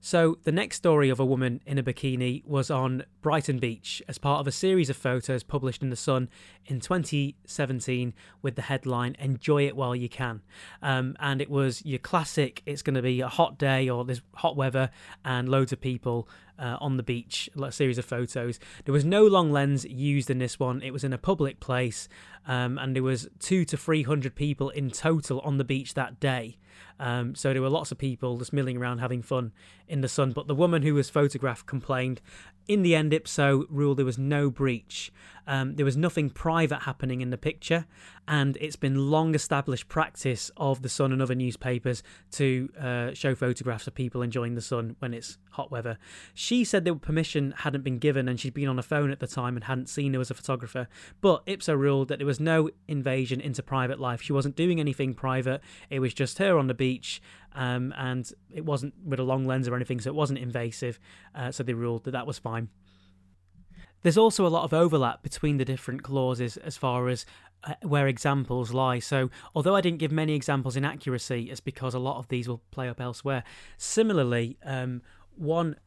So, 0.06 0.38
the 0.44 0.52
next 0.52 0.76
story 0.76 1.10
of 1.10 1.20
a 1.20 1.26
woman 1.26 1.62
in 1.66 1.80
a 1.80 1.84
bikini 1.84 2.46
was 2.46 2.70
on 2.70 3.06
Brighton 3.24 3.58
Beach 3.58 4.04
as 4.08 4.20
part 4.20 4.40
of 4.40 4.46
a 4.46 4.52
series 4.52 4.88
of 4.92 4.96
photos 4.96 5.42
published 5.42 5.82
in 5.82 5.90
The 5.90 5.96
Sun 5.96 6.30
in 6.68 6.80
2017 6.80 8.14
with 8.44 8.56
the 8.56 8.62
headline 8.62 9.16
Enjoy 9.18 9.66
It 9.66 9.76
While 9.76 9.96
You 9.96 10.08
Can. 10.08 10.44
Um, 10.84 11.16
and 11.20 11.42
it 11.42 11.50
was 11.50 11.84
your 11.84 11.98
classic, 11.98 12.62
it's 12.68 12.84
going 12.84 12.94
to 12.94 13.02
be 13.02 13.22
a 13.22 13.28
hot 13.28 13.58
day 13.58 13.90
or 13.90 14.06
there's 14.06 14.22
hot 14.36 14.56
weather 14.56 14.92
and 15.24 15.50
loads 15.50 15.74
of 15.74 15.82
people 15.82 16.30
uh, 16.60 16.78
on 16.80 16.98
the 16.98 17.04
beach, 17.04 17.50
a 17.62 17.72
series 17.72 17.98
of 17.98 18.06
photos. 18.06 18.60
There 18.86 18.94
was 18.94 19.06
no 19.06 19.26
long 19.26 19.52
lens 19.52 19.86
used 19.86 20.30
in 20.30 20.40
this 20.40 20.60
one, 20.60 20.82
it 20.82 20.92
was 20.92 21.04
in 21.04 21.14
a 21.14 21.18
public 21.18 21.60
place. 21.60 22.08
Um, 22.48 22.78
and 22.78 22.96
there 22.96 23.04
was 23.04 23.28
two 23.40 23.66
to 23.66 23.78
three 23.78 24.04
hundred 24.04 24.36
people 24.36 24.70
in 24.70 24.92
total 24.92 25.40
on 25.40 25.58
the 25.58 25.64
beach 25.64 25.96
that 25.96 26.20
day. 26.20 26.58
Um, 27.00 27.36
so 27.36 27.52
there 27.52 27.62
were 27.62 27.70
lots 27.70 27.92
of 27.92 27.98
people 27.98 28.38
just 28.38 28.54
milling 28.54 28.78
around 28.78 29.00
having 29.00 29.22
fun 29.22 29.52
in 29.88 30.02
the 30.02 30.08
sun. 30.08 30.32
But 30.32 30.48
the 30.48 30.56
woman 30.56 30.84
who 30.84 30.94
was 30.94 31.10
photographed 31.10 31.66
complained. 31.66 32.22
In 32.68 32.82
the 32.82 32.96
end, 32.96 33.14
Ipso 33.14 33.66
ruled 33.70 33.98
there 33.98 34.06
was 34.06 34.18
no 34.18 34.50
breach. 34.50 35.12
Um, 35.48 35.76
there 35.76 35.86
was 35.86 35.96
nothing 35.96 36.32
private 36.32 36.80
happening 36.80 37.22
in 37.22 37.30
the 37.30 37.38
picture, 37.38 37.86
and 38.28 38.58
it's 38.60 38.76
been 38.76 39.12
long 39.12 39.36
established 39.36 39.88
practice 39.88 40.50
of 40.58 40.82
the 40.82 40.90
Sun 40.90 41.12
and 41.12 41.22
other 41.22 41.36
newspapers 41.36 42.02
to 42.32 42.70
uh, 42.82 43.14
show 43.14 43.36
photographs 43.36 43.86
of 43.86 43.94
people 43.94 44.24
enjoying 44.24 44.56
the 44.56 44.62
sun 44.62 44.96
when 44.98 45.14
it's 45.14 45.38
hot 45.52 45.70
weather. 45.70 46.00
She 46.34 46.64
said 46.64 46.84
that 46.86 47.02
permission 47.02 47.54
hadn't 47.58 47.84
been 47.84 48.00
given, 48.00 48.28
and 48.28 48.40
she'd 48.40 48.56
been 48.56 48.68
on 48.68 48.80
a 48.80 48.84
phone 48.84 49.12
at 49.12 49.20
the 49.20 49.28
time 49.28 49.56
and 49.56 49.66
hadn't 49.66 49.90
seen 49.90 50.12
there 50.12 50.20
was 50.20 50.32
a 50.32 50.36
photographer. 50.36 50.88
But 51.22 51.44
Ipso 51.46 51.76
ruled 51.76 52.08
that 52.08 52.18
there 52.18 52.26
was 52.26 52.40
no 52.40 52.72
invasion 52.88 53.40
into 53.40 53.62
private 53.62 54.00
life. 54.00 54.24
She 54.24 54.34
wasn't 54.34 54.56
doing 54.56 54.80
anything 54.80 55.14
private. 55.14 55.62
It 55.92 56.00
was 56.00 56.16
just 56.16 56.40
her 56.40 56.58
on 56.58 56.66
the 56.66 56.74
beach, 56.74 57.22
um, 57.56 57.94
and 57.98 58.30
it 58.54 58.66
wasn't 58.66 58.94
with 59.04 59.20
a 59.20 59.24
long 59.24 59.46
lens 59.46 59.68
or 59.68 59.76
anything, 59.76 60.00
so 60.00 60.10
it 60.10 60.16
wasn't 60.16 60.40
invasive. 60.40 61.00
Uh, 61.34 61.52
so 61.52 61.64
they 61.64 61.74
ruled 61.74 62.04
that 62.04 62.12
that 62.12 62.28
was 62.28 62.38
fine. 62.38 62.70
There's 64.04 64.18
also 64.18 64.46
a 64.46 64.50
lot 64.50 64.64
of 64.64 64.74
overlap 64.74 65.24
between 65.24 65.58
the 65.58 65.66
different 65.66 66.04
clauses 66.04 66.58
as 66.58 66.78
far 66.78 67.08
as 67.08 67.26
uh, 67.64 67.74
where 67.82 68.08
examples 68.08 68.72
lie. 68.72 69.00
So, 69.00 69.32
although 69.56 69.76
I 69.76 69.82
didn't 69.82 69.98
give 69.98 70.12
many 70.12 70.36
examples 70.36 70.76
in 70.76 70.86
accuracy, 70.86 71.50
it's 71.50 71.60
because 71.60 71.96
a 71.96 72.00
lot 72.00 72.18
of 72.18 72.28
these 72.28 72.48
will 72.48 72.62
play 72.70 72.88
up 72.88 73.02
elsewhere. 73.02 73.44
Similarly, 73.78 74.58
um, 74.64 75.02
one 75.36 75.78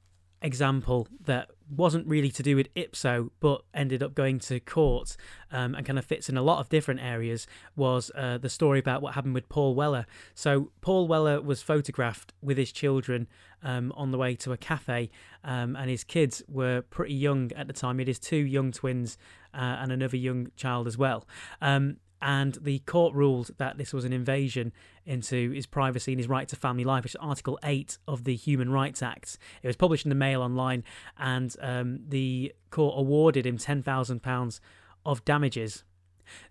example 0.43 1.09
that 1.25 1.51
wasn't 1.69 2.07
really 2.07 2.31
to 2.31 2.43
do 2.43 2.57
with 2.57 2.69
ipso 2.75 3.31
but 3.41 3.63
ended 3.75 4.03
up 4.03 4.15
going 4.15 4.39
to 4.39 4.59
court 4.61 5.17
um, 5.51 5.75
and 5.75 5.85
kind 5.85 5.99
of 5.99 6.05
fits 6.05 6.29
in 6.29 6.37
a 6.37 6.43
lot 6.43 6.61
of 6.61 6.69
different 6.69 7.01
areas 7.01 7.47
was 7.77 8.11
uh, 8.15 8.39
the 8.39 8.49
story 8.49 8.79
about 8.79 9.03
what 9.03 9.15
happened 9.15 9.35
with 9.35 9.49
paul 9.49 9.75
weller. 9.75 10.07
So 10.35 10.71
paul 10.81 11.09
weller 11.09 11.41
was 11.41 11.61
photographed 11.61 12.33
with 12.41 12.57
his 12.57 12.73
children 12.73 13.27
um, 13.63 13.93
on 13.97 14.13
the 14.13 14.19
way 14.19 14.35
to 14.37 14.53
a 14.53 14.57
cafe 14.57 15.11
um, 15.45 15.77
and 15.77 15.91
his 15.91 16.05
kids 16.05 16.43
were 16.49 16.83
pretty 16.83 17.15
young 17.15 17.51
at 17.53 17.67
the 17.67 17.73
time. 17.73 17.99
He 17.99 18.05
had 18.05 18.21
two 18.21 18.37
young 18.37 18.73
twins 18.73 19.19
uh, 19.53 19.79
and 19.81 19.93
another 19.93 20.17
young 20.17 20.53
child 20.57 20.87
as 20.87 20.97
well. 20.97 21.27
Um, 21.61 21.97
and 22.21 22.55
the 22.61 22.81
court 22.81 23.15
ruled 23.15 23.51
that 23.59 23.79
this 23.79 23.93
was 23.93 24.05
an 24.05 24.13
invasion 24.13 24.73
into 25.07 25.51
his 25.51 25.67
privacy 25.67 26.13
and 26.13 26.19
his 26.19 26.29
right 26.29 26.49
to 26.49 26.57
family 26.57 26.85
life, 26.85 27.05
which 27.05 27.13
is 27.13 27.21
Article 27.21 27.59
8 27.63 27.99
of 28.07 28.25
the 28.25 28.35
Human 28.35 28.71
Rights 28.71 29.03
Act. 29.03 29.39
It 29.63 29.67
was 29.67 29.77
published 29.77 30.05
in 30.05 30.09
the 30.09 30.15
Mail 30.15 30.43
Online, 30.43 30.85
and 31.17 31.55
um, 31.61 32.01
the 32.09 32.53
court 32.71 32.95
awarded 32.99 33.47
him 33.47 33.59
£10,000 33.59 34.61
of 35.07 35.25
damages. 35.25 35.85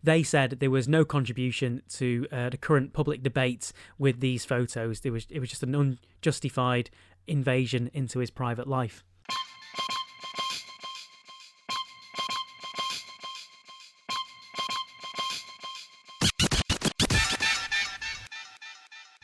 They 0.02 0.24
said 0.24 0.52
there 0.60 0.72
was 0.72 0.88
no 0.88 1.06
contribution 1.06 1.84
to 1.90 2.28
uh, 2.32 2.50
the 2.50 2.58
current 2.58 2.94
public 2.94 3.22
debate 3.22 3.72
with 4.00 4.22
these 4.22 4.44
photos. 4.46 5.02
There 5.02 5.12
was, 5.12 5.28
it 5.30 5.40
was 5.40 5.50
just 5.50 5.64
an 5.64 5.76
unjustified 5.76 6.90
invasion 7.28 7.92
into 7.94 8.20
his 8.20 8.32
private 8.32 8.68
life. 8.68 9.04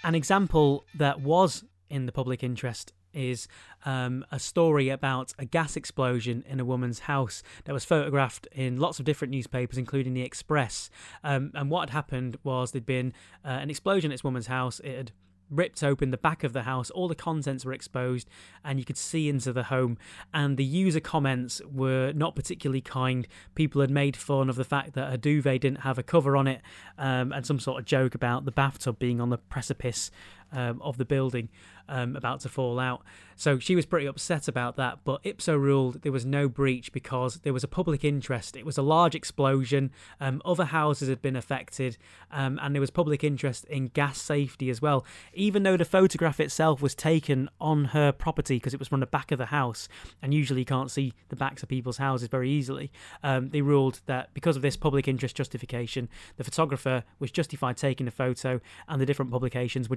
An 0.03 0.15
example 0.15 0.85
that 0.95 1.21
was 1.21 1.63
in 1.89 2.05
the 2.05 2.11
public 2.11 2.43
interest 2.43 2.91
is 3.13 3.47
um, 3.85 4.25
a 4.31 4.39
story 4.39 4.89
about 4.89 5.33
a 5.37 5.45
gas 5.45 5.77
explosion 5.77 6.43
in 6.47 6.59
a 6.59 6.65
woman's 6.65 6.99
house 6.99 7.43
that 7.65 7.73
was 7.73 7.85
photographed 7.85 8.47
in 8.51 8.77
lots 8.77 8.99
of 8.99 9.05
different 9.05 9.31
newspapers, 9.31 9.77
including 9.77 10.13
The 10.13 10.23
Express. 10.23 10.89
Um, 11.23 11.51
and 11.53 11.69
what 11.69 11.89
had 11.89 11.91
happened 11.91 12.37
was 12.43 12.71
there'd 12.71 12.85
been 12.85 13.13
uh, 13.45 13.49
an 13.49 13.69
explosion 13.69 14.11
at 14.11 14.15
this 14.15 14.23
woman's 14.23 14.47
house. 14.47 14.79
It 14.81 14.97
had 14.97 15.11
ripped 15.55 15.83
open 15.83 16.11
the 16.11 16.17
back 16.17 16.43
of 16.43 16.53
the 16.53 16.63
house, 16.63 16.89
all 16.89 17.07
the 17.07 17.15
contents 17.15 17.65
were 17.65 17.73
exposed, 17.73 18.29
and 18.63 18.79
you 18.79 18.85
could 18.85 18.97
see 18.97 19.29
into 19.29 19.53
the 19.53 19.63
home. 19.63 19.97
And 20.33 20.57
the 20.57 20.63
user 20.63 20.99
comments 20.99 21.61
were 21.71 22.11
not 22.13 22.35
particularly 22.35 22.81
kind. 22.81 23.27
People 23.55 23.81
had 23.81 23.91
made 23.91 24.15
fun 24.15 24.49
of 24.49 24.55
the 24.55 24.63
fact 24.63 24.93
that 24.93 25.13
a 25.13 25.17
duvet 25.17 25.61
didn't 25.61 25.81
have 25.81 25.97
a 25.97 26.03
cover 26.03 26.35
on 26.35 26.47
it, 26.47 26.61
um, 26.97 27.31
and 27.31 27.45
some 27.45 27.59
sort 27.59 27.79
of 27.79 27.85
joke 27.85 28.15
about 28.15 28.45
the 28.45 28.51
bathtub 28.51 28.99
being 28.99 29.21
on 29.21 29.29
the 29.29 29.37
precipice 29.37 30.11
um, 30.53 30.81
of 30.81 30.97
the 30.97 31.05
building 31.05 31.49
um, 31.89 32.15
about 32.15 32.39
to 32.41 32.49
fall 32.49 32.79
out. 32.79 33.01
So 33.35 33.59
she 33.59 33.75
was 33.75 33.85
pretty 33.85 34.05
upset 34.05 34.47
about 34.47 34.75
that. 34.77 34.99
But 35.03 35.21
Ipso 35.23 35.57
ruled 35.57 36.03
there 36.03 36.11
was 36.11 36.25
no 36.25 36.47
breach 36.47 36.91
because 36.91 37.39
there 37.39 37.53
was 37.53 37.63
a 37.63 37.67
public 37.67 38.03
interest. 38.03 38.55
It 38.55 38.65
was 38.65 38.77
a 38.77 38.81
large 38.81 39.15
explosion. 39.15 39.91
Um, 40.19 40.41
other 40.45 40.65
houses 40.65 41.09
had 41.09 41.21
been 41.21 41.35
affected, 41.35 41.97
um, 42.31 42.59
and 42.61 42.75
there 42.75 42.79
was 42.79 42.91
public 42.91 43.23
interest 43.23 43.65
in 43.65 43.87
gas 43.87 44.21
safety 44.21 44.69
as 44.69 44.81
well. 44.81 45.05
Even 45.33 45.63
though 45.63 45.77
the 45.77 45.85
photograph 45.85 46.39
itself 46.39 46.81
was 46.81 46.95
taken 46.95 47.49
on 47.59 47.85
her 47.85 48.11
property 48.11 48.57
because 48.57 48.73
it 48.73 48.79
was 48.79 48.87
from 48.87 48.99
the 48.99 49.07
back 49.07 49.31
of 49.31 49.39
the 49.39 49.47
house, 49.47 49.87
and 50.21 50.33
usually 50.33 50.61
you 50.61 50.65
can't 50.65 50.91
see 50.91 51.13
the 51.29 51.35
backs 51.35 51.63
of 51.63 51.69
people's 51.69 51.97
houses 51.97 52.27
very 52.27 52.49
easily, 52.49 52.91
um, 53.23 53.49
they 53.49 53.61
ruled 53.61 54.01
that 54.05 54.33
because 54.33 54.55
of 54.55 54.61
this 54.61 54.77
public 54.77 55.07
interest 55.07 55.35
justification, 55.35 56.07
the 56.37 56.43
photographer 56.43 57.03
was 57.19 57.31
justified 57.31 57.77
taking 57.77 58.05
the 58.05 58.11
photo, 58.11 58.61
and 58.87 59.01
the 59.01 59.05
different 59.05 59.31
publications 59.31 59.89
were 59.89 59.95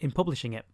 in 0.00 0.10
publishing 0.10 0.52
it. 0.52 0.66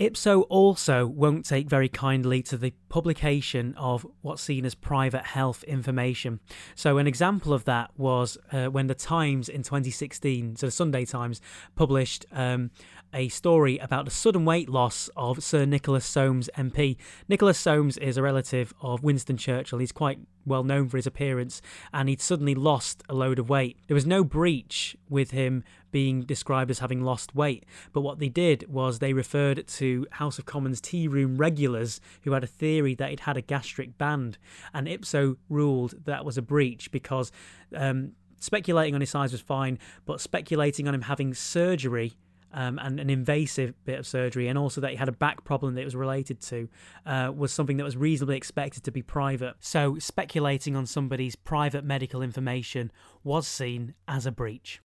Ipso 0.00 0.42
also 0.42 1.06
won't 1.06 1.44
take 1.44 1.68
very 1.68 1.88
kindly 1.88 2.42
to 2.44 2.56
the 2.56 2.72
publication 2.88 3.74
of 3.76 4.06
what's 4.22 4.40
seen 4.40 4.64
as 4.64 4.74
private 4.74 5.26
health 5.26 5.62
information. 5.64 6.40
So, 6.74 6.96
an 6.96 7.06
example 7.06 7.52
of 7.52 7.66
that 7.66 7.90
was 7.98 8.38
uh, 8.50 8.68
when 8.68 8.86
the 8.86 8.94
Times 8.94 9.50
in 9.50 9.62
2016, 9.62 10.56
so 10.56 10.66
the 10.66 10.70
Sunday 10.70 11.04
Times, 11.04 11.42
published 11.76 12.24
um, 12.32 12.70
a 13.12 13.28
story 13.28 13.78
about 13.78 14.04
the 14.04 14.10
sudden 14.10 14.44
weight 14.44 14.68
loss 14.68 15.10
of 15.16 15.42
Sir 15.42 15.64
Nicholas 15.64 16.06
Soames 16.06 16.48
MP. 16.56 16.96
Nicholas 17.28 17.58
Soames 17.58 17.96
is 17.98 18.16
a 18.16 18.22
relative 18.22 18.72
of 18.80 19.02
Winston 19.02 19.36
Churchill. 19.36 19.78
He's 19.78 19.92
quite 19.92 20.20
well 20.46 20.64
known 20.64 20.88
for 20.88 20.96
his 20.96 21.06
appearance, 21.06 21.60
and 21.92 22.08
he'd 22.08 22.20
suddenly 22.20 22.54
lost 22.54 23.02
a 23.08 23.14
load 23.14 23.38
of 23.38 23.48
weight. 23.48 23.78
There 23.88 23.94
was 23.94 24.06
no 24.06 24.24
breach 24.24 24.96
with 25.08 25.32
him 25.32 25.64
being 25.90 26.22
described 26.22 26.70
as 26.70 26.78
having 26.78 27.02
lost 27.02 27.34
weight, 27.34 27.66
but 27.92 28.02
what 28.02 28.18
they 28.18 28.28
did 28.28 28.64
was 28.68 28.98
they 28.98 29.12
referred 29.12 29.66
to 29.66 30.06
House 30.12 30.38
of 30.38 30.46
Commons 30.46 30.80
tea 30.80 31.08
room 31.08 31.36
regulars 31.36 32.00
who 32.22 32.32
had 32.32 32.44
a 32.44 32.48
theory 32.48 32.94
that 32.94 33.10
he'd 33.10 33.20
had 33.20 33.36
a 33.36 33.42
gastric 33.42 33.98
band, 33.98 34.38
and 34.72 34.88
Ipso 34.88 35.36
ruled 35.48 35.94
that 36.04 36.24
was 36.24 36.38
a 36.38 36.42
breach 36.42 36.90
because 36.90 37.32
um, 37.74 38.12
speculating 38.38 38.94
on 38.94 39.00
his 39.00 39.10
size 39.10 39.32
was 39.32 39.40
fine, 39.40 39.78
but 40.06 40.20
speculating 40.20 40.88
on 40.88 40.94
him 40.94 41.02
having 41.02 41.34
surgery 41.34 42.14
um, 42.52 42.78
and 42.78 43.00
an 43.00 43.10
invasive 43.10 43.74
bit 43.84 43.98
of 43.98 44.06
surgery, 44.06 44.48
and 44.48 44.58
also 44.58 44.80
that 44.80 44.90
he 44.90 44.96
had 44.96 45.08
a 45.08 45.12
back 45.12 45.44
problem 45.44 45.74
that 45.74 45.82
it 45.82 45.84
was 45.84 45.96
related 45.96 46.40
to, 46.42 46.68
uh, 47.06 47.32
was 47.34 47.52
something 47.52 47.76
that 47.76 47.84
was 47.84 47.96
reasonably 47.96 48.36
expected 48.36 48.84
to 48.84 48.90
be 48.90 49.02
private. 49.02 49.54
So, 49.60 49.98
speculating 49.98 50.76
on 50.76 50.86
somebody's 50.86 51.36
private 51.36 51.84
medical 51.84 52.22
information 52.22 52.90
was 53.22 53.46
seen 53.46 53.94
as 54.08 54.26
a 54.26 54.32
breach. 54.32 54.80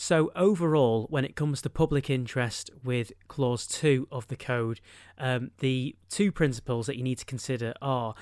So, 0.00 0.30
overall, 0.36 1.08
when 1.10 1.24
it 1.24 1.34
comes 1.34 1.60
to 1.62 1.70
public 1.70 2.08
interest 2.08 2.70
with 2.84 3.12
Clause 3.26 3.66
2 3.66 4.06
of 4.12 4.28
the 4.28 4.36
Code, 4.36 4.80
um, 5.18 5.50
the 5.58 5.96
two 6.08 6.30
principles 6.30 6.86
that 6.86 6.96
you 6.96 7.02
need 7.02 7.18
to 7.18 7.24
consider 7.24 7.74
are 7.82 8.14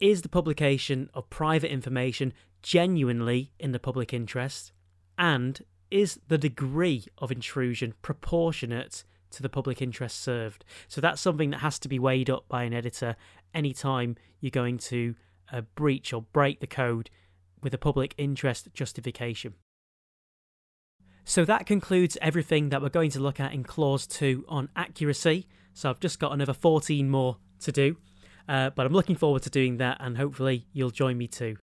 is 0.00 0.20
the 0.20 0.28
publication 0.28 1.08
of 1.14 1.30
private 1.30 1.70
information 1.70 2.34
genuinely 2.62 3.52
in 3.58 3.72
the 3.72 3.78
public 3.78 4.12
interest? 4.12 4.72
And 5.16 5.62
is 5.90 6.18
the 6.28 6.38
degree 6.38 7.04
of 7.18 7.30
intrusion 7.30 7.94
proportionate 8.02 9.04
to 9.30 9.42
the 9.42 9.48
public 9.48 9.82
interest 9.82 10.20
served? 10.20 10.64
So 10.88 11.00
that's 11.00 11.20
something 11.20 11.50
that 11.50 11.60
has 11.60 11.78
to 11.80 11.88
be 11.88 11.98
weighed 11.98 12.30
up 12.30 12.46
by 12.48 12.64
an 12.64 12.72
editor 12.72 13.16
anytime 13.52 14.16
you're 14.40 14.50
going 14.50 14.78
to 14.78 15.14
uh, 15.52 15.62
breach 15.74 16.12
or 16.12 16.22
break 16.22 16.60
the 16.60 16.66
code 16.66 17.10
with 17.62 17.74
a 17.74 17.78
public 17.78 18.14
interest 18.18 18.68
justification. 18.74 19.54
So 21.24 21.44
that 21.46 21.66
concludes 21.66 22.18
everything 22.20 22.68
that 22.68 22.82
we're 22.82 22.90
going 22.90 23.10
to 23.12 23.20
look 23.20 23.40
at 23.40 23.54
in 23.54 23.64
Clause 23.64 24.06
2 24.06 24.44
on 24.48 24.68
accuracy. 24.76 25.46
So 25.72 25.88
I've 25.88 26.00
just 26.00 26.18
got 26.20 26.32
another 26.32 26.52
14 26.52 27.08
more 27.08 27.38
to 27.60 27.72
do, 27.72 27.96
uh, 28.46 28.70
but 28.70 28.84
I'm 28.84 28.92
looking 28.92 29.16
forward 29.16 29.42
to 29.42 29.50
doing 29.50 29.78
that 29.78 29.96
and 30.00 30.18
hopefully 30.18 30.66
you'll 30.72 30.90
join 30.90 31.16
me 31.16 31.26
too. 31.26 31.56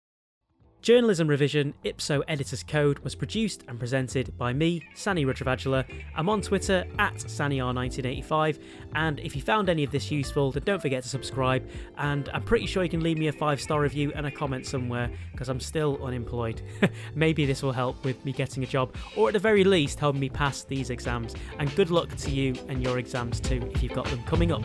Journalism 0.81 1.27
Revision 1.27 1.74
Ipso 1.83 2.21
Editor's 2.29 2.63
Code 2.63 3.00
was 3.00 3.13
produced 3.13 3.65
and 3.67 3.77
presented 3.77 4.38
by 4.38 4.53
me, 4.53 4.81
Sani 4.95 5.25
Rudravajula. 5.25 5.83
I'm 6.15 6.29
on 6.29 6.41
Twitter 6.41 6.86
at 6.98 7.15
SaniR1985, 7.15 8.59
and 8.95 9.19
if 9.19 9.36
you 9.36 9.41
found 9.41 9.67
any 9.67 9.83
of 9.83 9.91
this 9.91 10.09
useful, 10.09 10.53
then 10.53 10.63
don't 10.63 10.81
forget 10.81 11.03
to 11.03 11.09
subscribe. 11.09 11.69
And 11.98 12.29
I'm 12.33 12.43
pretty 12.43 12.65
sure 12.65 12.81
you 12.81 12.89
can 12.89 13.03
leave 13.03 13.17
me 13.17 13.27
a 13.27 13.33
five 13.33 13.59
star 13.59 13.81
review 13.81 14.13
and 14.15 14.25
a 14.25 14.31
comment 14.31 14.65
somewhere 14.65 15.12
because 15.33 15.50
I'm 15.50 15.59
still 15.59 16.00
unemployed. 16.01 16.62
Maybe 17.13 17.45
this 17.45 17.62
will 17.62 17.74
help 17.74 18.05
with 18.05 18.24
me 18.24 18.31
getting 18.31 18.63
a 18.63 18.67
job, 18.67 18.95
or 19.17 19.27
at 19.27 19.33
the 19.33 19.39
very 19.39 19.65
least, 19.65 20.00
helping 20.00 20.21
me 20.21 20.29
pass 20.29 20.63
these 20.63 20.91
exams. 20.91 21.36
And 21.59 21.75
good 21.75 21.91
luck 21.91 22.15
to 22.15 22.31
you 22.31 22.55
and 22.69 22.81
your 22.81 23.00
exams 23.00 23.41
too 23.41 23.69
if 23.74 23.83
you've 23.83 23.93
got 23.93 24.05
them 24.05 24.24
coming 24.24 24.53
up. 24.53 24.63